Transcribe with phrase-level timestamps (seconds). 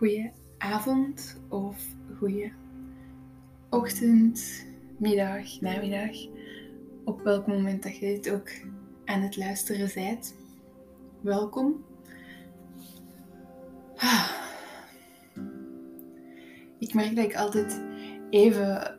[0.00, 1.76] goeie avond of
[2.18, 2.52] goeie
[3.70, 4.66] ochtend,
[4.96, 6.16] middag, namiddag.
[7.04, 8.48] Op welk moment dat je dit ook
[9.04, 10.34] aan het luisteren bent.
[11.20, 11.84] Welkom.
[13.96, 14.30] Ah.
[16.78, 17.82] Ik merk dat ik altijd
[18.30, 18.98] even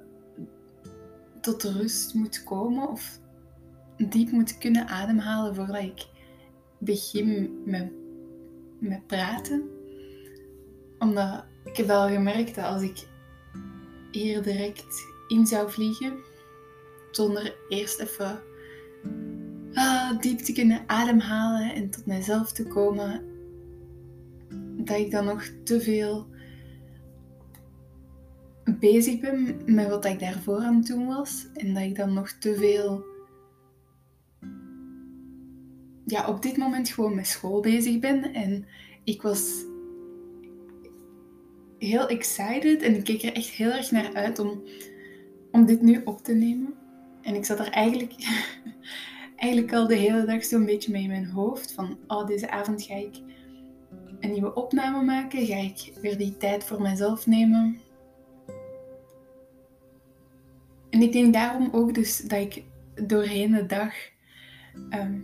[1.39, 3.20] tot rust moet komen of
[3.97, 6.07] diep moet kunnen ademhalen voordat ik
[6.79, 7.91] begin met,
[8.79, 9.80] met praten.
[11.01, 13.07] Omdat ik heb al gemerkt dat als ik
[14.11, 16.13] hier direct in zou vliegen,
[17.11, 18.39] zonder eerst even
[19.73, 23.23] ah, diep te kunnen ademhalen en tot mijzelf te komen,
[24.77, 26.27] dat ik dan nog te veel
[28.79, 31.47] bezig ben met wat ik daarvoor aan het doen was.
[31.53, 33.05] En dat ik dan nog te veel
[36.05, 38.33] ja, op dit moment gewoon met school bezig ben.
[38.33, 38.65] En
[39.03, 39.69] ik was
[41.87, 44.63] heel excited en ik keek er echt heel erg naar uit om,
[45.51, 46.73] om dit nu op te nemen.
[47.21, 48.13] En ik zat er eigenlijk,
[49.35, 51.71] eigenlijk al de hele dag zo'n beetje mee in mijn hoofd.
[51.71, 53.15] Van, oh, deze avond ga ik
[54.19, 55.45] een nieuwe opname maken.
[55.45, 57.79] Ga ik weer die tijd voor mezelf nemen.
[60.89, 62.63] En ik denk daarom ook dus dat ik
[63.07, 63.93] doorheen de dag
[64.89, 65.19] ehm,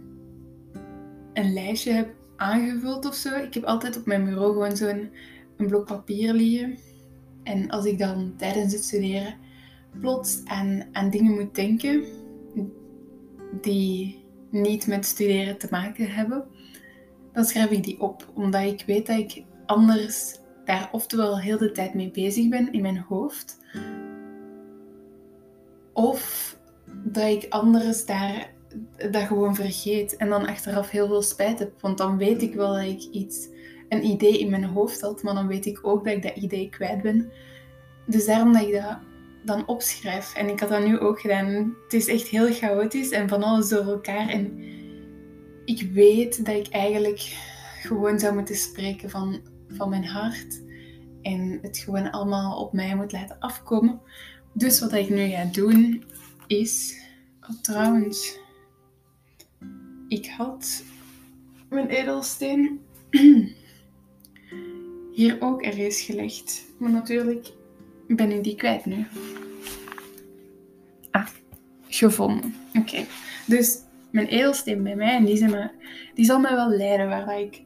[1.34, 3.36] een lijstje heb aangevuld of zo.
[3.36, 5.10] Ik heb altijd op mijn bureau gewoon zo'n
[5.58, 6.78] een blok papier liggen.
[7.44, 9.36] En als ik dan tijdens het studeren
[10.00, 12.04] plots aan, aan dingen moet denken
[13.62, 16.44] die niet met studeren te maken hebben,
[17.34, 18.32] dan schrijf ik die op.
[18.34, 22.82] Omdat ik weet dat ik anders daar oftewel heel de tijd mee bezig ben in
[22.82, 23.58] mijn hoofd.
[25.94, 26.56] Of
[27.04, 28.54] dat ik anders daar
[29.12, 31.82] dat gewoon vergeet en dan achteraf heel veel spijt heb.
[31.82, 33.48] Want dan weet ik wel dat ik iets,
[33.90, 36.70] een idee in mijn hoofd had, maar dan weet ik ook dat ik dat idee
[36.70, 37.32] kwijt ben.
[38.06, 38.98] Dus daarom dat ik dat
[39.46, 40.36] dan opschrijf.
[40.36, 41.76] En ik had dat nu ook gedaan.
[41.84, 44.30] Het is echt heel chaotisch en van alles door elkaar.
[44.30, 44.64] En
[45.66, 47.20] ik weet dat ik eigenlijk
[47.82, 50.62] gewoon zou moeten spreken van, van mijn hart.
[51.22, 54.02] En het gewoon allemaal op mij moet laten afkomen.
[54.54, 56.04] Dus wat ik nu ga doen
[56.48, 56.96] is.
[57.42, 58.40] Oh, trouwens,
[60.08, 60.84] ik had
[61.70, 62.80] mijn edelsteen
[65.18, 66.66] hier ook ergens gelegd.
[66.78, 67.52] Maar natuurlijk
[68.08, 69.06] ben ik die kwijt nu.
[71.12, 71.28] Ah,
[71.88, 72.56] gevonden.
[72.74, 73.06] Oké.
[73.46, 73.80] Dus
[74.12, 75.72] mijn edelsteen bij mij en die, zijn
[76.14, 77.62] die zal mij wel leiden waar, ik,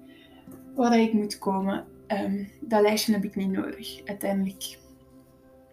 [0.75, 1.85] waar ik moet komen.
[2.07, 4.01] Um, dat lijstje heb ik niet nodig.
[4.05, 4.77] Uiteindelijk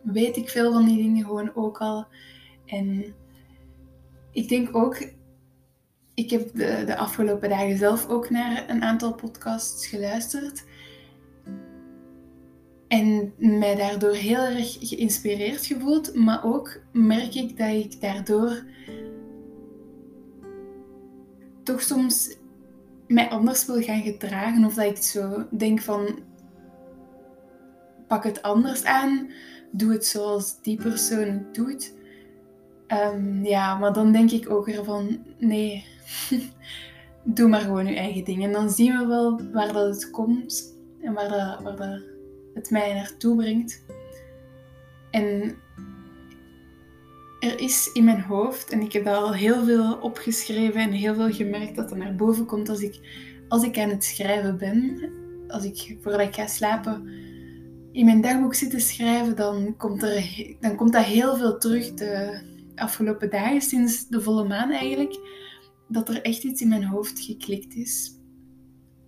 [0.02, 2.06] weet ik veel van die dingen gewoon ook al.
[2.66, 3.14] En
[4.32, 5.08] ik denk ook
[6.14, 10.64] ik heb de, de, afgelopen dagen zelf ook naar een aantal podcasts geluisterd.
[12.88, 16.15] En mij daardoor heel erg geïnspireerd gevoeld.
[16.15, 18.65] Maar ook merk ik dat ik daardoor
[21.62, 22.37] toch soms
[23.06, 24.65] mij anders wil gaan gedragen.
[24.65, 26.19] Of dat ik zo denk van,
[28.06, 29.31] pak het anders aan.
[29.70, 31.94] Doe het zoals die persoon het doet.
[32.87, 35.84] Ehm, ja, maar dan denk ik ook weer van, nee,
[37.25, 38.44] doe maar gewoon je eigen ding.
[38.44, 42.17] En dan zien we wel waar dat het komt en waar, dat, waar dat
[42.58, 43.84] het mij naartoe brengt.
[45.10, 45.56] En
[47.41, 51.32] er is in mijn hoofd, en ik heb al heel veel opgeschreven en heel veel
[51.32, 53.00] gemerkt dat er naar boven komt als ik,
[53.48, 55.10] als ik aan het schrijven ben.
[55.48, 57.08] Als ik voordat ik ga slapen
[57.92, 61.94] in mijn dagboek zit te schrijven, dan komt, er, dan komt dat heel veel terug
[61.94, 62.40] de
[62.75, 65.19] afgelopen dagen, sinds de volle maan eigenlijk
[65.88, 68.12] dat er echt iets in mijn hoofd geklikt is.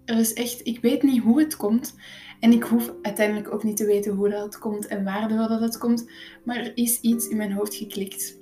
[0.05, 1.95] Er is echt, ik weet niet hoe het komt.
[2.41, 5.79] En ik hoef uiteindelijk ook niet te weten hoe dat komt en waardoor dat het
[5.79, 6.11] komt.
[6.45, 8.37] Maar er is iets in mijn hoofd geklikt.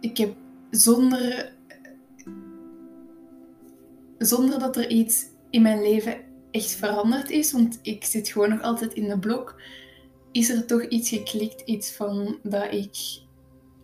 [0.00, 0.34] Ik heb
[0.70, 1.52] zonder,
[4.18, 6.16] zonder dat er iets in mijn leven
[6.50, 9.60] echt veranderd is, want ik zit gewoon nog altijd in de blok,
[10.32, 12.96] is er toch iets geklikt, iets van dat ik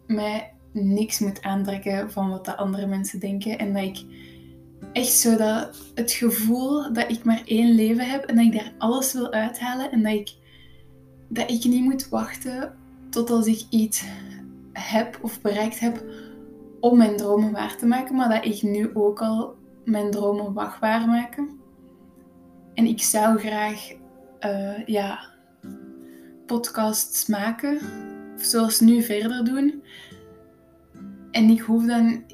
[0.07, 3.59] mij niks moet aantrekken van wat de andere mensen denken.
[3.59, 4.05] En dat ik
[4.93, 8.73] echt zo dat het gevoel dat ik maar één leven heb en dat ik daar
[8.79, 9.91] alles wil uithalen.
[9.91, 10.35] En dat ik,
[11.29, 12.75] dat ik niet moet wachten
[13.11, 14.05] tot als ik iets
[14.73, 16.05] heb of bereikt heb
[16.81, 18.17] om mijn dromen waar te maken.
[18.17, 21.61] Maar dat ik nu ook al mijn dromen mag waarmaken.
[22.75, 23.93] En ik zou graag
[24.41, 25.21] uh, ja,
[26.47, 27.79] podcasts maken.
[28.37, 29.83] Zoals nu verder doen.
[31.31, 32.25] En ik hoef, dan,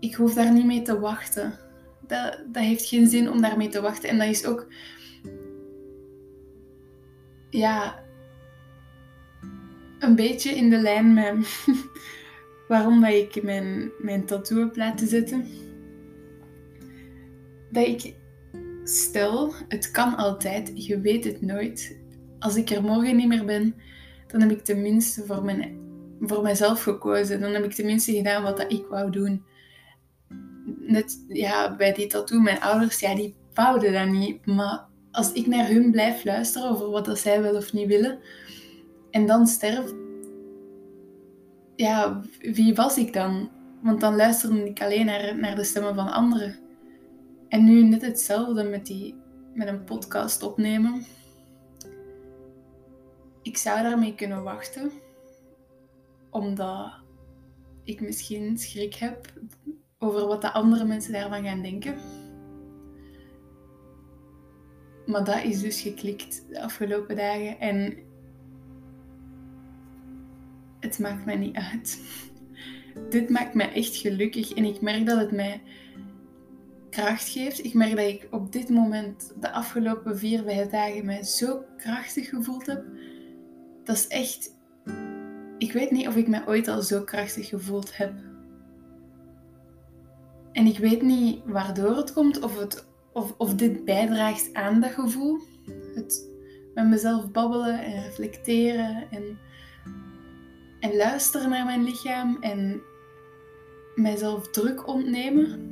[0.00, 1.58] ik hoef daar niet mee te wachten.
[2.06, 4.08] Dat, dat heeft geen zin om daarmee te wachten.
[4.08, 4.66] En dat is ook
[7.50, 8.02] ja,
[9.98, 11.34] een beetje in de lijn met
[12.68, 15.46] waarom dat ik mijn, mijn tattoo heb laten zetten.
[17.70, 18.14] Dat ik
[18.84, 21.98] stel, het kan altijd, je weet het nooit.
[22.38, 23.74] Als ik er morgen niet meer ben,
[24.26, 25.78] dan heb ik tenminste voor, mijn,
[26.20, 27.40] voor mezelf gekozen.
[27.40, 29.44] Dan heb ik tenminste gedaan wat dat ik wou doen.
[30.90, 34.46] Net ja, bij die tattoo, mijn ouders, ja, die wouden dat niet.
[34.46, 38.18] Maar als ik naar hun blijf luisteren over wat dat zij willen of niet willen,
[39.10, 39.92] en dan sterf,
[41.76, 43.50] ja, wie was ik dan?
[43.82, 46.58] Want dan luisterde ik alleen naar, naar de stemmen van anderen.
[47.48, 49.14] En nu net hetzelfde met, die,
[49.54, 51.04] met een podcast opnemen.
[53.42, 54.90] Ik zou daarmee kunnen wachten,
[56.30, 56.92] omdat
[57.84, 59.32] ik misschien schrik heb
[60.02, 61.94] over wat de andere mensen daarvan gaan denken.
[65.06, 67.96] Maar dat is dus geklikt de afgelopen dagen en
[70.80, 72.00] het maakt mij niet uit.
[73.10, 75.62] Dit maakt mij echt gelukkig en ik merk dat het mij
[76.90, 77.64] kracht geeft.
[77.64, 82.28] Ik merk dat ik op dit moment, de afgelopen vier, vijf dagen, mij zo krachtig
[82.28, 82.84] gevoeld heb.
[83.84, 84.58] Dat is echt.
[85.58, 88.12] Ik weet niet of ik mij ooit al zo krachtig gevoeld heb.
[90.52, 94.90] En ik weet niet waardoor het komt, of, het, of, of dit bijdraagt aan dat
[94.90, 95.38] gevoel.
[95.94, 96.28] Het
[96.74, 99.38] met mezelf babbelen en reflecteren en,
[100.80, 102.82] en luisteren naar mijn lichaam en
[103.94, 105.68] mijzelf druk ontnemen.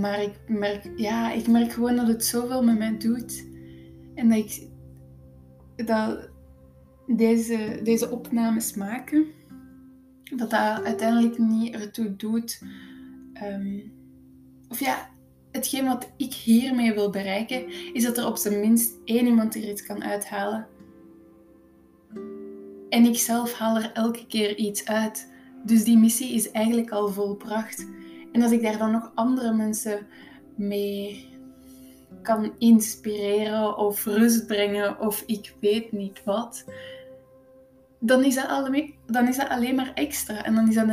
[0.00, 3.46] Maar ik merk, ja, ik merk gewoon dat het zoveel met mij doet.
[4.14, 4.68] En dat ik
[5.86, 6.28] dat
[7.06, 9.26] deze, deze opnames maken,
[10.36, 12.62] dat dat uiteindelijk niet ertoe doet.
[13.32, 13.78] Ehm,
[14.68, 15.08] of ja,
[15.52, 19.68] hetgeen wat ik hiermee wil bereiken, is dat er op zijn minst één iemand er
[19.68, 20.66] iets kan uithalen.
[22.88, 25.32] En ik zelf haal er elke keer iets uit.
[25.64, 27.86] Dus die missie is eigenlijk al volbracht.
[28.32, 30.06] En als ik daar dan nog andere mensen
[30.56, 31.26] mee
[32.22, 36.64] kan inspireren of rust brengen of ik weet niet wat,
[38.00, 40.44] dan is dat alleen, dan is dat alleen maar extra.
[40.44, 40.86] En dan is dat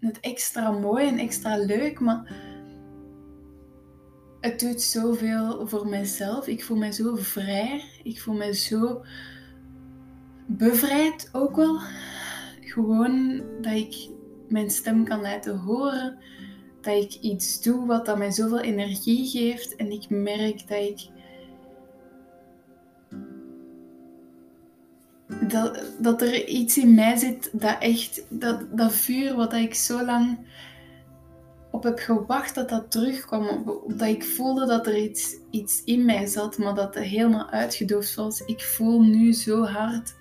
[0.00, 2.48] net extra mooi en extra leuk, maar
[4.40, 6.46] het doet zoveel voor mezelf.
[6.46, 7.84] Ik voel me zo vrij.
[8.02, 9.04] Ik voel me zo
[10.46, 11.78] bevrijd ook wel.
[12.60, 14.08] Gewoon dat ik
[14.48, 16.18] mijn stem kan laten horen.
[16.80, 19.76] Dat ik iets doe wat dat mij zoveel energie geeft.
[19.76, 21.08] En ik merk dat ik.
[25.50, 28.24] Dat, dat er iets in mij zit dat echt.
[28.28, 30.38] Dat, dat vuur wat ik zo lang
[31.70, 33.64] op heb gewacht dat dat terugkwam.
[33.86, 38.14] Dat ik voelde dat er iets, iets in mij zat, maar dat het helemaal uitgedoofd
[38.14, 38.40] was.
[38.40, 40.14] Ik voel nu zo hard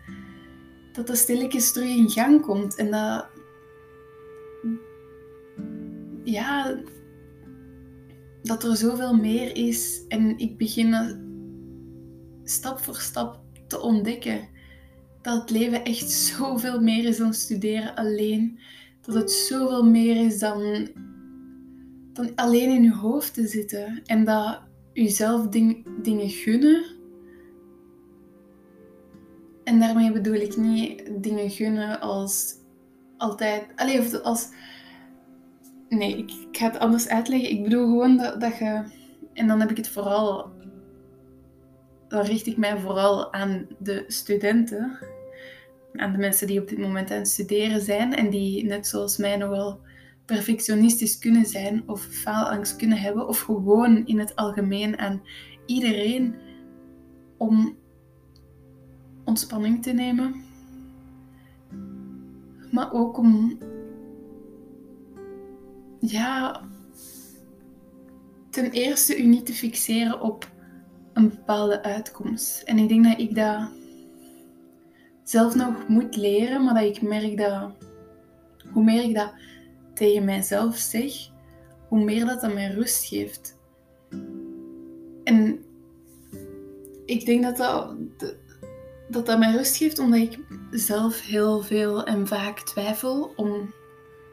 [0.93, 2.75] dat dat stilletjes terug in gang komt.
[2.75, 3.27] En dat,
[6.23, 6.79] ja,
[8.43, 10.01] dat er zoveel meer is.
[10.07, 11.17] En ik begin
[12.43, 14.57] stap voor stap te ontdekken
[15.21, 18.60] dat het leven echt zoveel meer is dan studeren alleen.
[19.01, 20.88] Dat het zoveel meer is dan,
[22.14, 24.02] dan alleen in je hoofd te zitten.
[24.06, 24.61] En dat
[24.94, 26.83] jezelf ding, dingen gunnen.
[29.64, 32.54] En daarmee bedoel ik niet dingen gunnen als
[33.18, 33.68] altijd.
[33.76, 34.49] Alleen als
[35.90, 37.49] Nee, ik, ik, ga het anders uitleggen.
[37.49, 38.83] Ik bedoel gewoon dat, dat je.
[39.33, 40.52] En dan heb ik het vooral.
[42.09, 44.97] Dan richt ik mij vooral aan de studenten.
[45.94, 48.16] Aan de mensen die op dit moment aan het studeren zijn.
[48.16, 49.80] En die net zoals mij nogal
[50.25, 51.83] perfectionistisch kunnen zijn.
[51.85, 53.28] Of faalangst kunnen hebben.
[53.28, 55.21] Of gewoon in het algemeen aan
[55.66, 56.35] iedereen
[57.37, 57.78] om
[59.25, 60.44] ontspanning te nemen.
[62.71, 63.57] Maar ook om
[65.99, 66.61] ja,
[68.49, 70.49] ten eerste u niet te fixeren op
[71.19, 72.61] een bepaalde uitkomst.
[72.61, 73.69] En ik denk dat ik dat
[75.23, 77.71] zelf nog moet leren, maar dat ik merk dat
[78.71, 79.33] hoe meer ik dat
[79.94, 81.14] tegen mijzelf zeg,
[81.88, 83.57] hoe meer dat aan mij rust geeft.
[85.23, 85.59] En
[87.06, 87.95] ik denk dat dat,
[89.09, 90.40] dat, dat mij rust geeft omdat ik
[90.71, 93.73] zelf heel veel en vaak twijfel om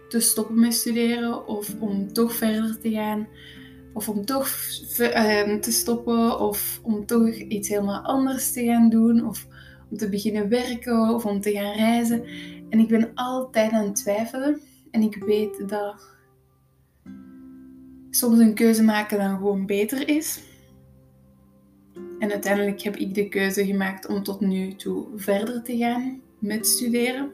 [0.09, 3.29] te stoppen met studeren of om toch verder te gaan.
[3.97, 4.49] Of om toch
[4.99, 9.27] ehm, te stoppen of om toch iets helemaal anders te gaan doen.
[9.27, 9.47] Of
[9.91, 12.25] om te beginnen werken of om te gaan reizen.
[12.69, 14.61] En ik ben altijd aan het twijfelen.
[14.91, 16.17] En ik weet dat
[18.11, 20.41] soms een keuze maken dan gewoon beter is.
[22.19, 26.67] En uiteindelijk heb ik de keuze gemaakt om tot nu toe verder te gaan met
[26.67, 27.33] studeren.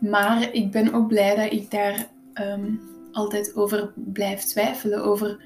[0.00, 2.74] Maar ik ben ook blij dat ik daar ehm,
[3.16, 5.04] altijd over blijf twijfelen.
[5.04, 5.44] Over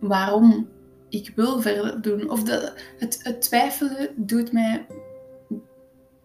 [0.00, 0.68] waarom
[1.08, 2.30] ik wil verder doen.
[2.30, 4.86] Of de, het, het twijfelen doet mij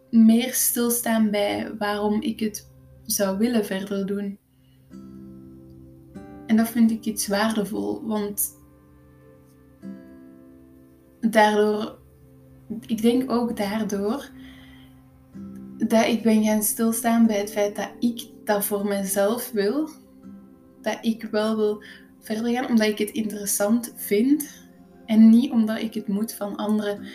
[0.10, 2.72] meer stilstaan bij waarom ik het
[3.06, 4.38] zou willen verder doen.
[6.46, 8.58] En dat vind ik iets waardevol, want
[11.20, 11.98] daardoor,
[12.86, 14.30] ik denk ook daardoor,
[15.78, 19.90] dat ik ben gaan stilstaan bij het feit dat ik dat voor mezelf wil.
[20.82, 21.84] Dat ik wel wil
[22.20, 24.68] verder gaan omdat ik het interessant vind
[25.06, 27.06] en niet omdat ik het moet van anderen.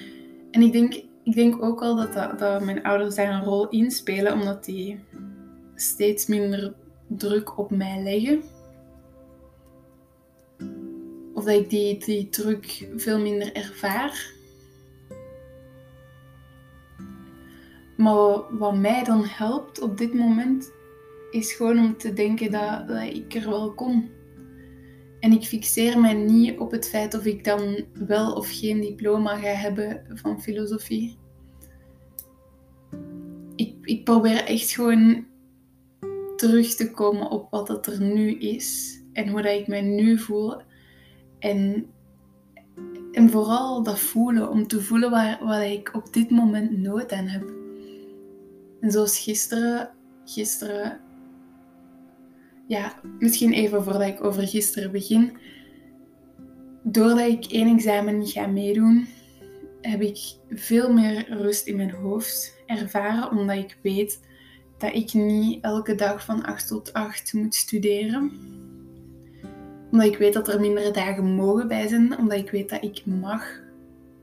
[0.51, 3.69] En ik denk, ik denk ook wel dat, dat, dat mijn ouders daar een rol
[3.69, 5.01] in spelen, omdat die
[5.75, 6.75] steeds minder
[7.07, 8.43] druk op mij leggen.
[11.35, 14.33] Of dat ik die, die druk veel minder ervaar.
[17.97, 20.73] Maar wat mij dan helpt op dit moment,
[21.35, 24.11] is gewoon om te denken dat, ik er wel kom.
[25.21, 29.37] En ik fixeer mij niet op het feit of ik dan wel of geen diploma
[29.37, 31.19] ga hebben van filosofie.
[33.57, 35.27] Ik, ik probeer echt gewoon
[36.37, 40.19] terug te komen op wat dat er nu is en hoe dat ik mij nu
[40.19, 40.61] voel.
[41.39, 41.87] En,
[43.13, 47.27] en vooral dat voelen, om te voelen waar, waar ik op dit moment nood aan
[47.27, 47.53] heb.
[48.81, 49.91] En zoals gisteren,
[50.25, 51.04] gisteren
[52.67, 55.37] ja, misschien even voordat ik over gisteren begin.
[56.83, 59.07] Doordat ik één examen ga meedoen,
[59.81, 60.19] heb ik
[60.51, 64.21] veel meer rust in mijn hoofd ervaren, omdat ik weet
[64.79, 68.33] dat ik niet elke dag van 8 tot 8 moet studeren.
[69.91, 73.07] Omdat ik weet dat er mindere dagen mogen bij zijn, omdat ik weet dat ik
[73.07, 73.63] mag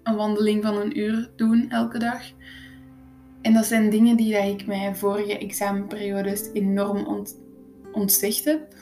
[0.04, 2.22] een wandeling van een uur doen elke dag.
[3.42, 7.38] En dat zijn dingen die dat ik mij vorige examenperiodes enorm ont
[7.92, 8.74] ontzegd heb.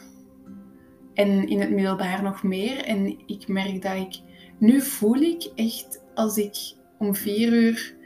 [1.13, 2.83] En in het middelbaar nog meer.
[2.83, 4.19] En ik merk dat ik...
[4.57, 6.55] Nu voel ik echt als ik
[6.97, 7.97] om vier uur...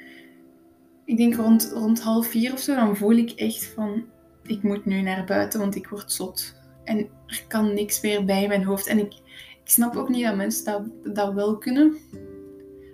[1.06, 4.06] Ik denk rond, rond half vier of zo, dan voel ik echt van...
[4.44, 6.56] Ik moet nu naar buiten, want ik word zot.
[6.84, 8.88] En er kan niks meer bij mijn hoofd.
[8.88, 9.14] En ik,
[9.64, 11.98] ik snap ook niet dat mensen dat, dat wel kunnen.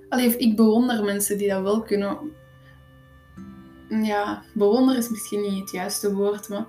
[0.10, 2.18] Alleen ik bewonder mensen die dat wel kunnen.
[3.90, 6.68] Ja, bewonder is misschien niet het juiste woord, maar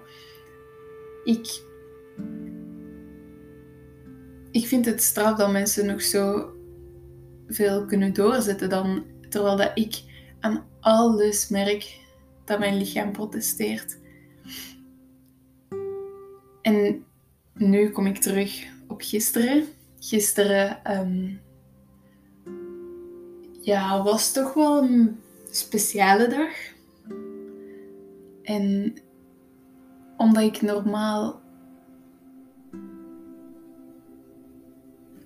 [1.25, 1.63] ik,
[4.51, 6.53] ik vind het straf dat mensen nog zo
[7.47, 10.03] veel kunnen doorzetten dan terwijl dat ik
[10.41, 12.01] aan alles merk
[12.45, 13.99] dat mijn lichaam protesteert.
[16.63, 17.05] En
[17.55, 19.65] nu kom ik terug op gisteren.
[19.99, 21.41] Gisteren um,
[23.61, 26.53] ja, was toch wel een speciale dag.
[28.43, 28.95] En
[30.21, 31.41] omdat ik normaal.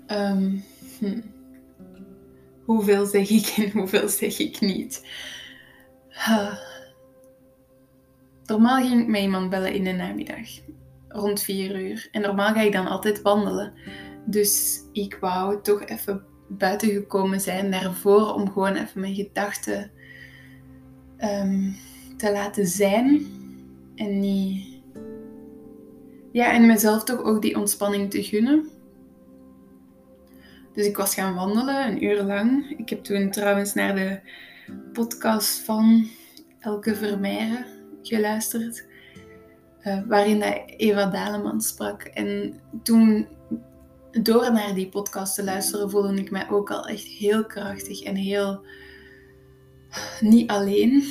[0.06, 0.64] Um,
[0.98, 1.20] hm.
[2.64, 5.06] Hoeveel zeg ik en hoeveel zeg ik niet?
[8.44, 10.48] Normaal ging ik met iemand bellen in de namiddag,
[11.08, 12.08] rond 4 uur.
[12.10, 13.72] En normaal ga ik dan altijd wandelen.
[14.26, 19.90] Dus ik wou toch even buiten gekomen zijn daarvoor om gewoon even mijn gedachten
[21.18, 21.76] um,
[22.16, 23.26] te laten zijn
[23.94, 24.74] en niet
[26.35, 28.69] ja, en mezelf toch ook die ontspanning te gunnen.
[30.73, 32.75] Dus ik was gaan wandelen, een uur lang.
[32.79, 34.21] Ik heb toen trouwens naar de
[34.93, 36.09] podcast van
[36.61, 37.67] Elke Vermeijren
[38.03, 38.87] geluisterd.
[39.85, 42.03] Uh, waarin dat Eva Daleman sprak.
[42.03, 43.29] En toen,
[44.11, 48.17] door naar die podcast te luisteren, voelde ik mij ook al echt heel krachtig en
[48.17, 48.64] heel
[50.21, 51.05] niet alleen.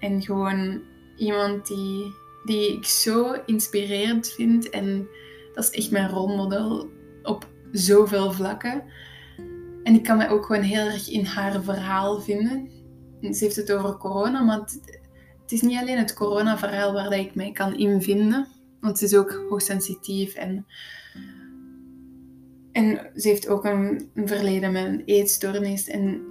[0.00, 0.82] En gewoon
[1.16, 2.14] iemand die
[2.46, 4.70] die ik zo inspirerend vind.
[4.70, 5.08] En
[5.52, 6.90] dat is echt mijn rolmodel
[7.22, 8.82] op zoveel vlakken.
[9.82, 12.70] En ik kan mij ook gewoon heel erg in haar verhaal vinden.
[13.20, 17.52] Ze heeft het over corona, maar het, is niet alleen het corona-verhaal waar ik mij
[17.52, 18.46] kan invinden.
[18.80, 20.66] Want ze is ook hoogsensitief en,
[22.72, 25.88] en ze heeft ook een, verleden met een eetstoornis.
[25.88, 26.22] En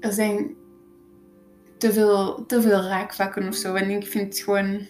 [0.00, 0.56] er zijn
[1.78, 3.74] te veel, te veel raakvakken of zo.
[3.74, 4.86] En ik vind het gewoon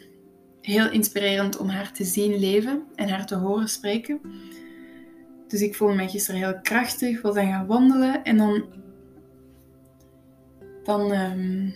[0.61, 4.21] heel inspirerend om haar te zien leven en haar te horen spreken.
[5.49, 8.65] Dus ik voelde me gisteren heel krachtig, wil dan gaan wandelen en dan,
[10.85, 11.71] dan ehm,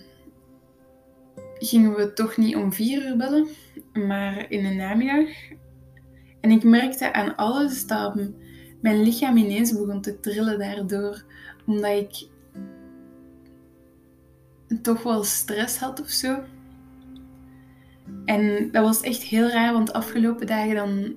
[1.59, 3.49] gingen we toch niet om vier uur bellen,
[3.93, 5.29] maar in de namiddag.
[6.41, 8.15] En ik merkte aan alles dat,
[8.81, 11.25] mijn lichaam ineens begon te trillen daardoor.
[11.67, 12.29] Omdat ik
[14.83, 16.45] toch wel stress had of zo.
[18.25, 21.15] En dat was echt heel raar, want de afgelopen dagen dan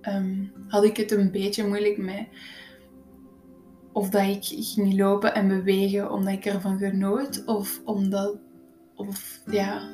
[0.00, 2.26] ehm, had ik het een beetje moeilijk met
[3.92, 8.38] of dat ik ging lopen en bewegen omdat ik ervan genoot, of omdat,
[8.94, 9.88] of ja,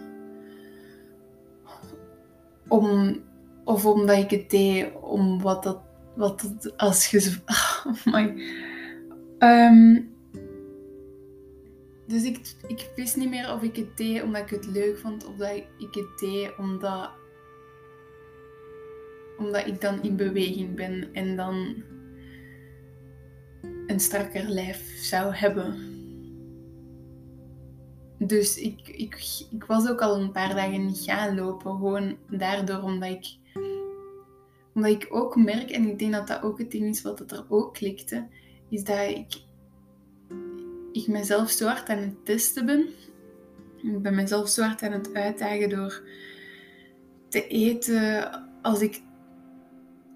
[2.69, 3.17] om,
[3.65, 5.81] of omdat ik het deed om wat dat,
[6.17, 7.37] wat als je,
[7.87, 8.35] oh my.
[9.39, 10.17] Um,
[12.09, 15.27] dus ik, ik wist niet meer of ik het deed omdat ik het leuk vond
[15.27, 17.11] of dat ik het deed omdat,
[19.39, 21.83] omdat ik dan in beweging ben en dan
[23.87, 25.97] een strakker lijf zou hebben.
[28.19, 31.71] Dus ik, ik, ik was ook al een paar dagen niet gaan lopen.
[31.71, 33.37] Gewoon daardoor omdat ik,
[34.75, 37.33] omdat ik ook merk, en ik denk dat dat ook het ding is wat het
[37.33, 38.27] er ook klikte,
[38.69, 39.47] is dat ik,
[41.01, 42.89] ik mezelf zo hard aan het testen ben.
[43.83, 46.03] Ik ben mezelf zo hard aan het uitdagen door
[47.29, 48.31] te eten
[48.63, 49.03] als ik...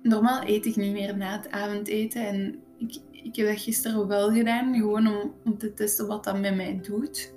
[0.03, 4.33] Normaal eet ik niet meer na het avondeten en ik, ik heb dat gisteren wel
[4.33, 7.35] gedaan, gewoon om, om te testen wat dat met mij doet.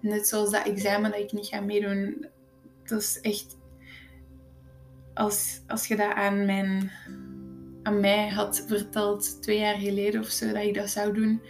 [0.00, 2.26] Net zoals dat examen dat ik niet ga meedoen.
[2.84, 3.56] Dat is echt...
[5.14, 6.90] Als, als je dat aan, mijn,
[7.82, 11.40] aan mij had verteld twee jaar geleden of zo, dat ik dat zou doen,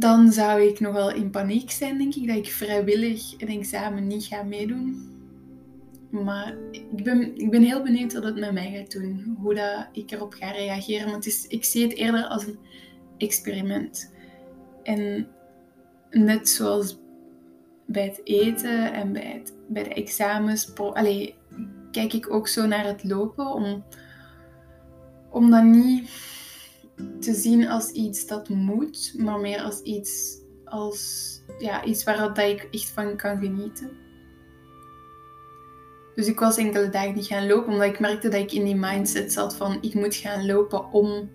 [0.00, 4.24] dan zou ik nogal in paniek zijn, denk ik, dat ik vrijwillig een examen niet
[4.24, 5.08] ga meedoen.
[6.10, 9.36] Maar ik ben, ik ben heel benieuwd wat het met mij gaat doen.
[9.40, 11.10] Hoe dat ik erop ga reageren.
[11.10, 12.58] Want is, ik zie het eerder als een
[13.18, 14.12] experiment.
[14.82, 15.28] En
[16.10, 16.98] net zoals
[17.86, 20.72] bij het eten en bij, het, bij de examens,
[21.90, 23.46] kijk ik ook zo naar het lopen.
[23.46, 23.84] Om,
[25.30, 26.10] om dat niet
[27.20, 32.38] te zien als iets dat moet, maar meer als iets, als, ja, iets waar dat
[32.38, 33.90] ik echt van kan genieten.
[36.14, 38.76] Dus ik was enkele dagen niet gaan lopen, omdat ik merkte dat ik in die
[38.76, 41.30] mindset zat van ik moet gaan lopen om,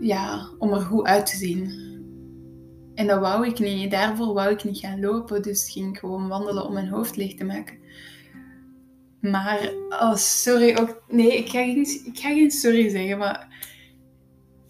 [0.00, 1.88] ja, om er goed uit te zien.
[2.94, 3.90] En dat wou ik niet.
[3.90, 7.34] Daarvoor wou ik niet gaan lopen, dus ging ik gewoon wandelen om mijn hoofd leeg
[7.34, 7.78] te maken.
[9.20, 13.48] Maar, oh sorry, ook, nee, ik ga, geen, ik ga geen sorry zeggen, maar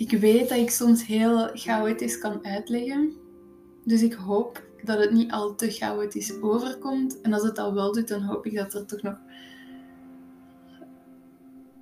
[0.01, 3.13] ik weet dat ik soms heel chaotisch kan uitleggen.
[3.85, 7.21] Dus ik hoop dat het niet al te chaotisch overkomt.
[7.21, 9.19] En als het al wel doet, dan hoop ik dat er toch nog.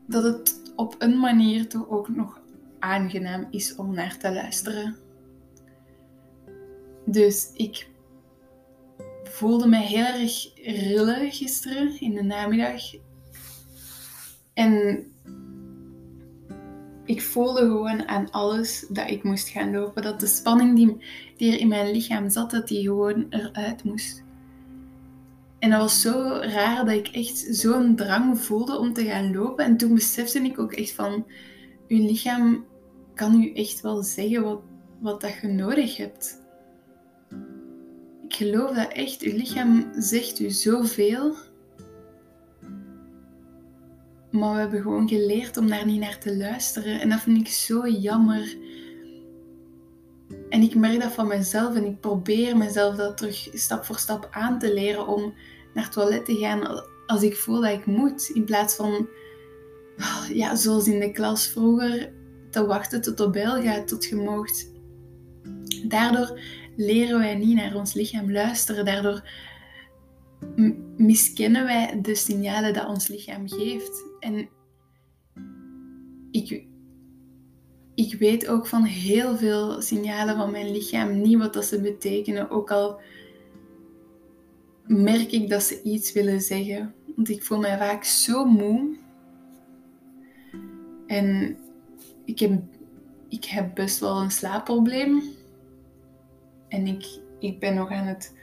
[0.07, 2.41] dat het op een manier toch ook nog
[2.79, 4.97] aangenaam is om naar te luisteren.
[7.05, 7.91] Dus ik
[9.25, 12.83] voelde me heel erg rillen gisteren in de namiddag.
[14.55, 15.07] En
[17.09, 20.03] ik voelde gewoon aan alles dat ik moest gaan lopen.
[20.03, 24.25] Dat de spanning die, er in mijn lichaam zat, dat die gewoon eruit moest.
[25.59, 29.65] En dat was zo raar dat ik echt zo'n drang voelde om te gaan lopen.
[29.65, 31.27] En toen besefte ik ook echt van,
[31.89, 32.65] uw lichaam
[33.15, 34.61] kan u echt wel zeggen wat,
[35.01, 36.41] wat dat je nodig hebt.
[38.29, 41.35] Ik geloof dat echt, uw lichaam zegt u zoveel.
[44.31, 47.01] Maar we hebben gewoon geleerd om daar niet naar te luisteren.
[47.01, 48.57] En dat vind ik zo jammer.
[50.49, 54.29] En ik merk dat van mezelf en ik probeer mezelf dat terug stap voor stap
[54.31, 55.35] aan te leren om
[55.75, 58.31] naar het toilet te gaan als ik voel dat ik moet.
[58.35, 59.09] In plaats van,
[60.33, 62.13] ja, zoals in de klas vroeger,
[62.51, 64.73] te wachten tot de bel gaat, tot je moogt.
[65.85, 66.41] Daardoor
[66.77, 68.85] leren wij niet naar ons lichaam luisteren.
[68.85, 69.31] Daardoor
[70.97, 74.08] miskennen wij de signalen dat ons lichaam geeft.
[74.21, 74.49] En
[76.31, 76.67] ik,
[77.95, 82.51] ik weet ook van heel veel signalen van mijn lichaam niet wat dat ze betekenen.
[82.51, 83.01] Ook al
[84.87, 86.95] merk ik dat ze iets willen zeggen.
[87.17, 88.97] Want ik voel mij vaak zo moe.
[91.07, 91.57] En
[92.25, 92.63] ik heb,
[93.29, 95.23] ik heb best wel een slaapprobleem.
[96.69, 98.37] En ik, ik ben nog aan het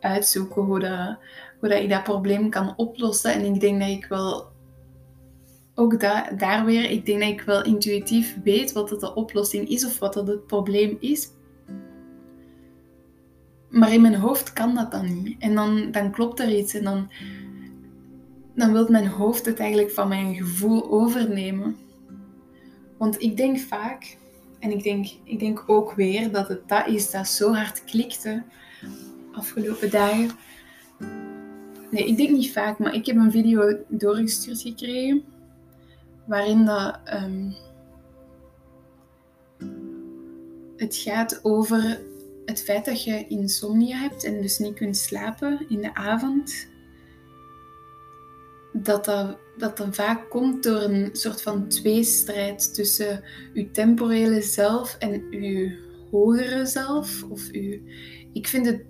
[0.00, 1.18] uitzoeken hoe, dat,
[1.60, 3.32] hoe dat ik dat probleem kan oplossen.
[3.32, 4.54] En ik denk dat ik wel
[5.78, 9.84] ook da daar weer, ik denk dat ik wel intuïtief weet wat de oplossing is
[9.84, 11.28] of wat dat het probleem is.
[13.68, 15.36] Maar in mijn hoofd kan dat dan niet.
[15.38, 17.10] En dan, dan klopt er iets en dan,
[18.54, 21.76] dan wil mijn hoofd het eigenlijk van mijn gevoel overnemen.
[22.96, 24.16] Want ik denk vaak,
[24.58, 28.42] en ik denk, ik denk ook weer dat het dat is dat zo hard klikte
[29.32, 30.30] afgelopen dagen.
[31.90, 35.34] Nee, ik denk niet vaak, maar ik heb een video doorgestuurd gekregen
[36.26, 37.50] waarin dat, ehm,
[40.76, 42.00] het gaat over
[42.44, 46.68] het feit dat je insomnia hebt en dus niet kunt slapen in de avond.
[48.72, 55.30] Dat dat, dat vaak komt door een soort van tweestrijd tussen je temporele zelf en
[55.30, 57.22] je hogere zelf.
[57.22, 57.78] Of uw,
[58.32, 58.84] ik vind het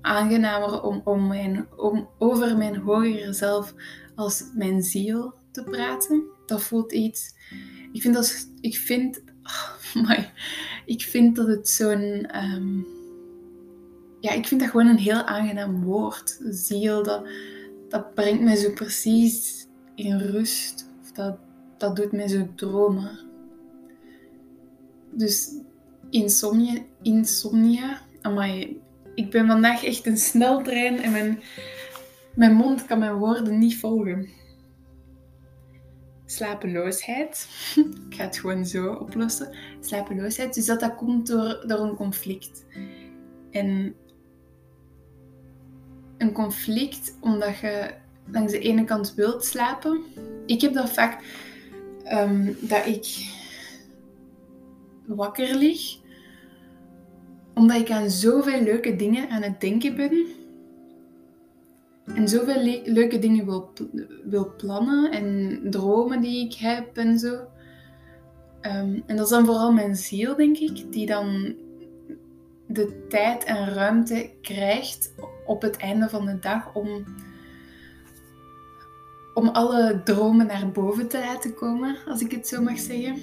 [0.00, 3.74] aangenamer om, om, mijn, om over mijn hogere zelf
[4.14, 6.24] als mijn ziel te praten.
[6.50, 7.34] Dat voelt iets.
[7.92, 8.48] Ik vind dat.
[8.60, 9.20] Ik vind.
[9.94, 10.18] Oh
[10.84, 12.26] ik vind dat het zo'n.
[12.26, 12.78] Ehm,
[14.20, 16.40] ja, ik vind dat gewoon een heel aangenaam woord.
[16.48, 17.28] Ziel, dat,
[17.88, 20.86] dat brengt mij zo precies in rust.
[21.02, 21.38] Of dat,
[21.78, 23.18] dat doet mij zo dromen.
[25.10, 25.48] Dus
[26.10, 28.00] insomnia, insomnia.
[28.20, 28.80] Amai,
[29.14, 31.42] ik ben vandaag echt een sneltrein en mijn,
[32.34, 34.28] mijn mond kan mijn woorden niet volgen.
[36.30, 37.48] Slapeloosheid.
[38.08, 39.56] ik ga het gewoon zo oplossen.
[39.80, 40.54] Slapeloosheid.
[40.54, 42.64] Dus dat dat komt door, door een conflict.
[43.50, 43.94] En
[46.18, 47.94] een conflict omdat je
[48.26, 50.02] langs de ene kant wilt slapen.
[50.46, 51.22] Ik heb dat vaak
[52.12, 53.06] um, dat ik
[55.06, 55.98] wakker lig
[57.54, 60.26] omdat ik aan zoveel leuke dingen aan het denken ben.
[62.04, 63.72] En zoveel le leuke dingen wil,
[64.24, 67.34] wil plannen en dromen die ik heb en zo.
[68.62, 71.54] Um, en dat is dan vooral mijn ziel, denk ik, die dan
[72.66, 75.14] de tijd en ruimte krijgt
[75.46, 77.04] op het einde van de dag om,
[79.34, 83.16] om alle dromen naar boven te laten komen, als ik het zo mag zeggen.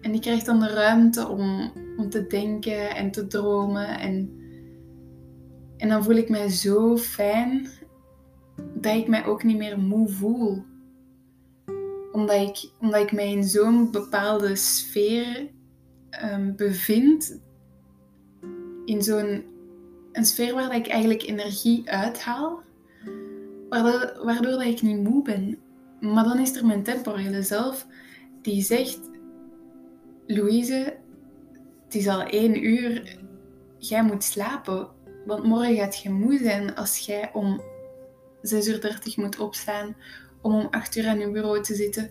[0.00, 3.98] En die krijgt dan de ruimte om, om te denken en te dromen.
[3.98, 4.36] En,
[5.78, 7.68] en dan voel ik mij zo fijn
[8.74, 10.64] dat ik mij ook niet meer moe voel.
[12.12, 15.50] Omdat ik, omdat ik mij in zo'n bepaalde sfeer
[16.24, 17.40] um, bevind.
[18.84, 19.44] In zo'n
[20.12, 22.62] een sfeer waar ik eigenlijk energie uithaal.
[23.68, 25.58] Waardoor, waardoor dat ik niet moe ben.
[26.00, 27.86] Maar dan is er mijn temporele zelf
[28.42, 29.00] die zegt
[30.26, 30.96] Louise,
[31.84, 33.18] het is al één uur.
[33.78, 34.88] Jij moet slapen.
[35.28, 37.60] Want morgen gaat je moe zijn als jij om
[38.42, 39.96] 6 uur 30 moet opstaan
[40.40, 42.10] om om 8 uur aan je bureau te zitten.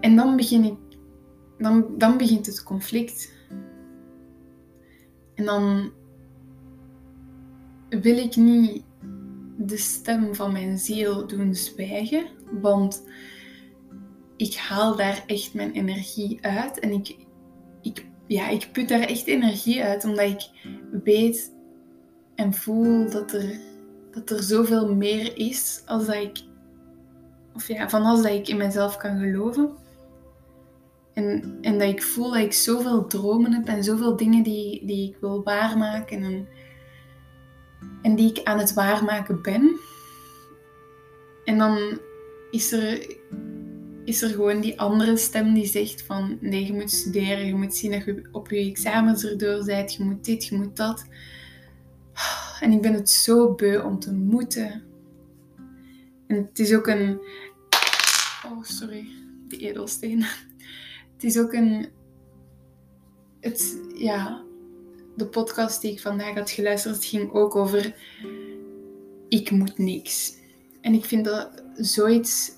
[0.00, 0.76] En dan begin ik,
[1.58, 3.32] dan, dan begint het conflict.
[5.34, 5.92] En dan
[7.88, 8.84] wil ik niet
[9.56, 12.26] de stem van mijn ziel doen zwijgen,
[12.60, 13.06] want
[14.36, 16.78] ik haal daar echt mijn energie uit.
[16.78, 17.16] En ik,
[18.32, 20.48] ja, ik put daar echt energie uit, omdat ik
[21.04, 21.52] weet
[22.34, 23.60] en voel dat er,
[24.10, 26.38] dat er zoveel meer is als dat ik,
[27.54, 29.70] of ja, van als dat ik in mezelf kan geloven.
[31.12, 35.08] En, en dat ik voel dat ik zoveel dromen heb en zoveel dingen die, die
[35.08, 36.48] ik wil waarmaken en,
[38.02, 39.76] en die ik aan het waarmaken ben.
[41.44, 41.98] En dan
[42.50, 43.16] is er
[44.04, 47.74] is er gewoon die andere stem die zegt van nee, je moet studeren, je moet
[47.74, 51.04] zien dat je op je examens erdoor bent, je moet dit, je moet dat.
[52.60, 54.82] En ik ben het zo beu om te moeten.
[56.26, 57.20] En het is ook een...
[58.46, 59.06] Oh, sorry,
[59.48, 60.22] die edelsteen.
[61.12, 61.88] Het is ook een...
[63.40, 64.42] Het, ja,
[65.16, 67.94] de podcast die ik vandaag had geluisterd ging ook over
[69.28, 70.34] ik moet niks.
[70.80, 72.52] En ik vind dat zoiets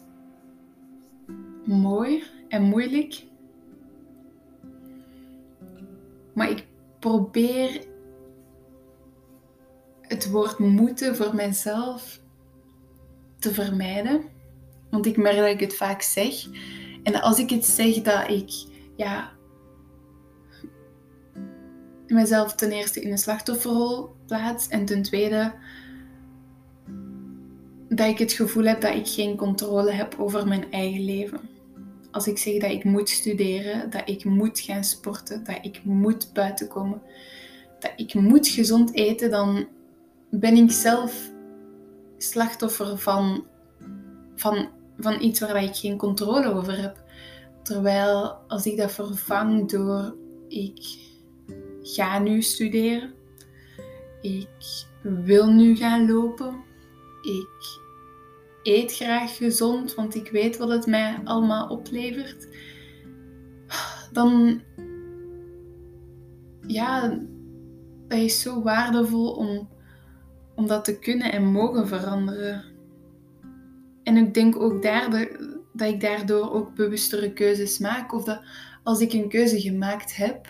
[1.65, 3.25] mooi en moeilijk.
[6.35, 6.67] Maar ik
[6.99, 7.87] probeer
[10.01, 12.21] het woord moeten voor mijzelf
[13.39, 14.23] te vermijden.
[14.91, 16.47] Want ik merk dat ik het vaak zeg.
[17.03, 18.51] En als ik het zeg dat ik
[18.97, 19.33] ja,
[22.07, 25.53] mezelf ten eerste in een slachtofferrol plaats en ten tweede
[27.89, 31.54] dat ik het gevoel heb dat ik geen controle heb over mijn eigen leven
[32.15, 36.33] als ik zeg dat ik moet studeren, dat ik moet gaan sporten, dat ik moet
[36.33, 37.03] buiten komen,
[37.79, 39.69] dat ik moet gezond eten, dan
[40.31, 41.31] ben ik zelf
[42.19, 43.45] slachtoffer van,
[44.35, 47.03] van, van iets waar ik geen controle over heb.
[47.63, 50.17] Terwijl als ik dat vervang door
[50.49, 50.99] ik
[51.83, 53.15] ga nu studeren,
[54.21, 56.55] ik wil nu gaan lopen,
[57.23, 57.83] ik
[58.65, 62.49] eet graag gezond, want ik weet wat het mij allemaal oplevert.
[64.13, 64.61] Dan,
[66.67, 67.19] ja,
[68.09, 69.69] dat is zo waardevol om,
[70.55, 72.65] om dat te kunnen en mogen veranderen.
[74.03, 75.29] En ik denk ook daar
[75.73, 78.13] dat ik daardoor ook bewustere keuzes maak.
[78.13, 78.41] Of dat
[78.83, 80.47] als ik een keuze gemaakt heb,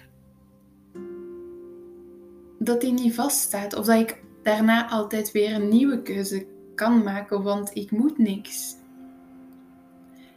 [2.59, 3.75] dat die niet vaststaat.
[3.75, 8.77] Of dat ik daarna altijd weer een nieuwe keuze kan maken, want ik moet niks.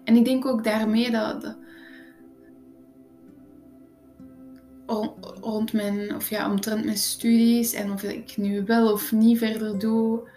[0.03, 1.57] En ik denk ook daarmee dat,
[5.41, 9.79] rond mijn, of ja, omtrent mijn studies en of ik nu wel of niet verder
[9.79, 10.29] doe,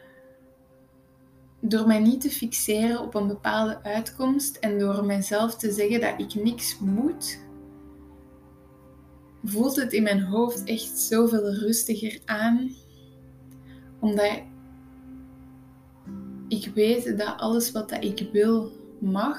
[1.61, 6.15] door mij niet te fixeren op een bepaalde uitkomst en door mijzelf te zeggen dat
[6.21, 7.39] ik niks moet,
[9.45, 12.75] voelt het in mijn hoofd echt zoveel rustiger aan.
[14.01, 14.43] Omdat
[16.51, 19.39] ik weet dat alles wat dat ik wil mag.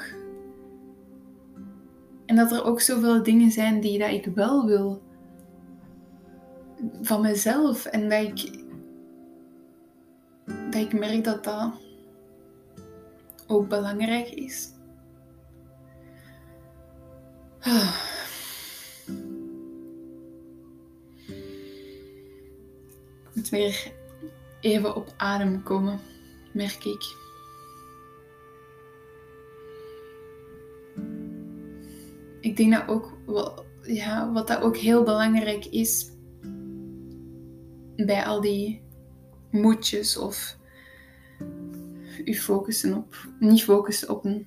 [2.26, 5.02] En dat er ook zoveel dingen zijn die dat ik wel wil.
[7.02, 7.86] Van mezelf.
[7.86, 8.64] En dat ik,
[10.46, 11.72] dat ik merk dat dat
[13.48, 14.70] ook belangrijk is.
[23.32, 23.92] Ik moet weer
[24.60, 26.00] even op adem komen,
[26.54, 27.16] merk ik.
[32.40, 33.18] Ik denk dat ook,
[33.82, 36.10] ja, wat dat ook heel belangrijk is
[37.96, 38.82] bij al die
[39.52, 40.58] moedjes of
[42.26, 44.46] u focussen op, niet focussen op een,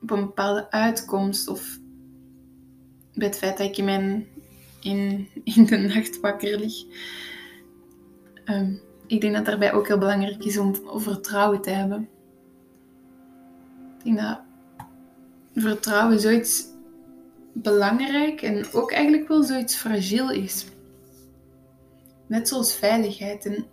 [0.00, 1.78] op een bepaalde uitkomst of
[3.14, 4.26] bij het feit dat ik in, mijn,
[4.80, 6.74] in, in de nacht wakker lig.
[8.44, 8.80] Um,
[9.12, 12.08] ik denk dat daarbij ook heel belangrijk is om vertrouwen te hebben.
[13.98, 14.40] Ik denk dat
[15.54, 16.64] vertrouwen zoiets
[17.52, 20.66] belangrijk en ook eigenlijk wel zoiets fragiel is.
[22.26, 23.46] Net zoals veiligheid.
[23.46, 23.66] En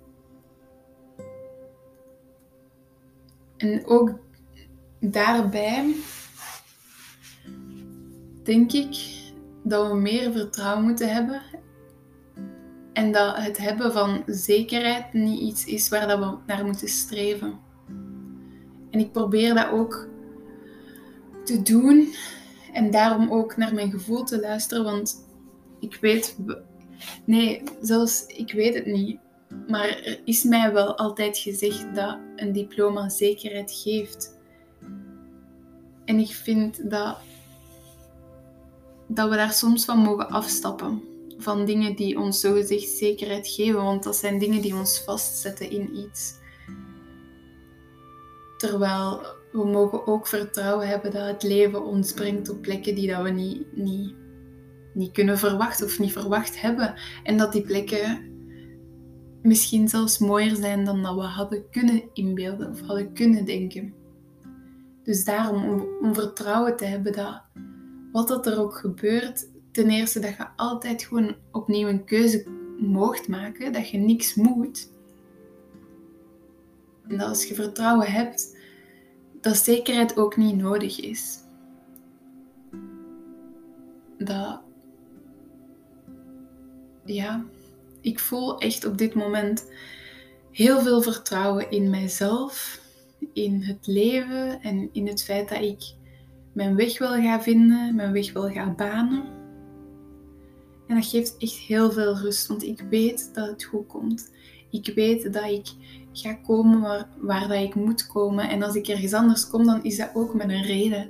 [3.58, 4.20] En ook
[5.00, 5.96] daarbij
[8.44, 8.96] denk ik
[9.64, 11.42] dat we meer vertrouwen moeten hebben.
[13.00, 17.60] En dat het hebben van zekerheid niet iets is waar dat we naar moeten streven.
[18.90, 20.08] En ik probeer dat ook
[21.44, 22.14] te doen.
[22.74, 24.84] En daarom ook naar mijn gevoel te luisteren.
[24.84, 25.26] Want
[25.80, 26.38] ik weet...
[27.26, 29.20] Nee, zelfs ik weet het niet.
[29.68, 34.38] Maar er is mij wel altijd gezegd dat een diploma zekerheid geeft.
[36.06, 37.18] En ik vind dat,
[39.08, 41.09] dat we daar soms van mogen afstappen.
[41.40, 45.98] Van dingen die ons zogezegd zekerheid geven, want dat zijn dingen die ons vastzetten in
[45.98, 46.38] iets.
[48.58, 49.22] Terwijl
[49.52, 53.30] we mogen ook vertrouwen hebben dat het leven ons brengt op plekken die dat we
[53.30, 54.16] niet, niet,
[54.94, 56.94] niet kunnen verwachten of niet verwacht hebben.
[57.24, 58.30] En dat die plekken
[59.42, 63.94] misschien zelfs mooier zijn dan dat we hadden kunnen inbeelden of hadden kunnen denken.
[65.04, 67.42] Dus daarom, om, om vertrouwen te hebben dat
[68.12, 69.50] wat dat er ook gebeurt,
[69.80, 72.46] ten eerste dat je altijd gewoon opnieuw een keuze
[72.80, 74.92] moogt maken, dat je niks moet.
[77.08, 78.58] En dat als je vertrouwen hebt,
[79.42, 81.38] dat zekerheid ook niet nodig is.
[84.18, 84.62] Dat,
[87.06, 87.46] ja,
[88.02, 89.72] ik voel echt op dit moment
[90.52, 92.82] heel veel vertrouwen in mijzelf,
[93.34, 95.82] in het leven en in het feit dat ik
[96.54, 99.39] mijn weg wil gaan vinden, mijn weg wil gaan banen.
[100.90, 104.32] En dat geeft echt heel veel rust, want ik weet dat het goed komt.
[104.70, 105.68] Ik weet dat ik
[106.12, 108.50] ga komen waar, waar dat ik moet komen.
[108.50, 111.10] En als ik ergens anders kom, dan is dat ook met een reden.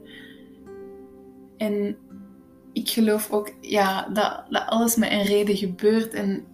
[1.58, 1.98] En
[2.74, 6.14] ik geloof ook ja, dat, dat alles met een reden gebeurt.
[6.14, 6.46] En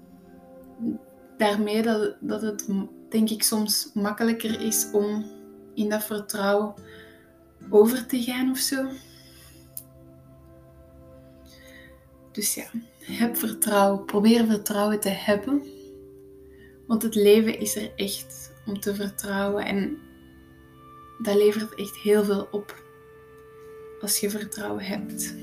[1.37, 2.67] daarmee dat, dat het,
[3.09, 5.25] denk ik, soms makkelijker is om
[5.73, 6.73] in dat vertrouwen
[7.69, 8.85] over te gaan of zo.
[12.31, 12.65] Dus ja,
[13.05, 14.05] heb vertrouwen.
[14.05, 15.61] Probeer vertrouwen te hebben.
[16.87, 19.65] Want het leven is er echt om te vertrouwen.
[19.65, 19.97] En
[21.17, 22.83] dat levert echt heel veel op
[24.01, 25.35] als je vertrouwen hebt.